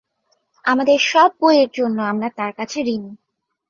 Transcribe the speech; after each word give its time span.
আমাদের 0.65 0.97
সব 1.03 1.29
বই-এর 1.41 1.69
জন্য 1.73 1.97
আমরা 2.03 2.29
তার 2.37 2.51
কাছে 2.53 2.77
ঋণী। 2.87 3.11